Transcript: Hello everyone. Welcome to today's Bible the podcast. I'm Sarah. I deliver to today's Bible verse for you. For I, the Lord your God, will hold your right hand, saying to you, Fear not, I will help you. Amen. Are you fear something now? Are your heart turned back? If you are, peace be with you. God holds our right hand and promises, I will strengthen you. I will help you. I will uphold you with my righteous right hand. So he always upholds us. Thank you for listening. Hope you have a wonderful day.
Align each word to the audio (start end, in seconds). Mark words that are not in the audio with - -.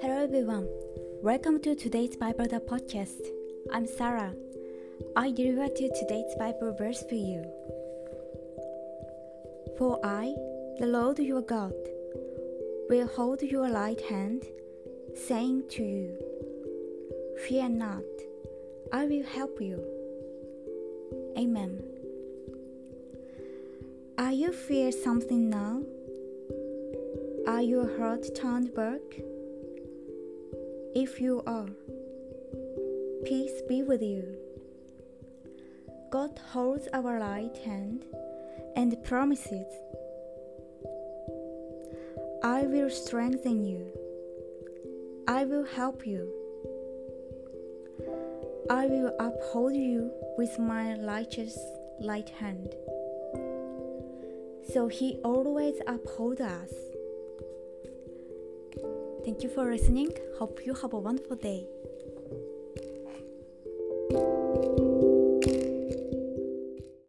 Hello 0.00 0.22
everyone. 0.22 0.68
Welcome 1.22 1.60
to 1.62 1.74
today's 1.74 2.14
Bible 2.14 2.46
the 2.46 2.60
podcast. 2.60 3.26
I'm 3.72 3.84
Sarah. 3.84 4.32
I 5.16 5.32
deliver 5.32 5.66
to 5.66 5.88
today's 5.88 6.32
Bible 6.38 6.72
verse 6.78 7.02
for 7.08 7.16
you. 7.16 7.42
For 9.76 9.98
I, 10.04 10.32
the 10.78 10.86
Lord 10.86 11.18
your 11.18 11.42
God, 11.42 11.74
will 12.88 13.08
hold 13.08 13.42
your 13.42 13.68
right 13.68 14.00
hand, 14.02 14.44
saying 15.16 15.64
to 15.70 15.82
you, 15.82 16.16
Fear 17.48 17.70
not, 17.70 18.04
I 18.92 19.06
will 19.06 19.24
help 19.24 19.60
you. 19.60 19.84
Amen. 21.36 21.95
Are 24.26 24.32
you 24.32 24.52
fear 24.52 24.90
something 24.90 25.48
now? 25.48 25.82
Are 27.46 27.62
your 27.62 27.96
heart 27.96 28.26
turned 28.34 28.74
back? 28.74 29.00
If 30.96 31.20
you 31.20 31.44
are, 31.46 31.68
peace 33.24 33.62
be 33.68 33.84
with 33.84 34.02
you. 34.02 34.36
God 36.10 36.40
holds 36.52 36.88
our 36.92 37.20
right 37.20 37.56
hand 37.58 38.04
and 38.74 39.00
promises, 39.04 39.72
I 42.42 42.62
will 42.62 42.90
strengthen 42.90 43.64
you. 43.64 43.92
I 45.28 45.44
will 45.44 45.64
help 45.64 46.04
you. 46.04 46.28
I 48.68 48.86
will 48.86 49.14
uphold 49.20 49.76
you 49.76 50.10
with 50.36 50.58
my 50.58 50.94
righteous 50.94 51.56
right 52.00 52.28
hand. 52.28 52.74
So 54.72 54.88
he 54.88 55.18
always 55.24 55.76
upholds 55.86 56.40
us. 56.40 56.70
Thank 59.24 59.42
you 59.42 59.48
for 59.48 59.70
listening. 59.70 60.10
Hope 60.38 60.60
you 60.64 60.74
have 60.74 60.92
a 60.92 60.98
wonderful 60.98 61.36
day. 61.36 61.66